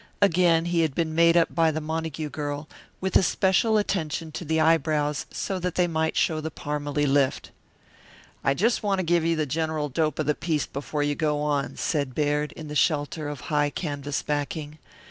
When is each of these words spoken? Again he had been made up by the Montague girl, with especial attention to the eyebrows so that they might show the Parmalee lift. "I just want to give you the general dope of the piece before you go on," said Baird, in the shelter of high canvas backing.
Again 0.19 0.65
he 0.65 0.79
had 0.81 0.95
been 0.95 1.13
made 1.13 1.37
up 1.37 1.53
by 1.53 1.69
the 1.69 1.79
Montague 1.79 2.31
girl, 2.31 2.67
with 2.99 3.15
especial 3.15 3.77
attention 3.77 4.31
to 4.31 4.43
the 4.43 4.59
eyebrows 4.59 5.27
so 5.29 5.59
that 5.59 5.75
they 5.75 5.85
might 5.85 6.17
show 6.17 6.41
the 6.41 6.49
Parmalee 6.49 7.05
lift. 7.05 7.51
"I 8.43 8.55
just 8.55 8.81
want 8.81 8.97
to 8.97 9.03
give 9.03 9.23
you 9.23 9.35
the 9.35 9.45
general 9.45 9.89
dope 9.89 10.17
of 10.17 10.25
the 10.25 10.33
piece 10.33 10.65
before 10.65 11.03
you 11.03 11.13
go 11.13 11.39
on," 11.43 11.77
said 11.77 12.15
Baird, 12.15 12.51
in 12.53 12.67
the 12.67 12.73
shelter 12.73 13.29
of 13.29 13.41
high 13.41 13.69
canvas 13.69 14.23
backing. 14.23 14.79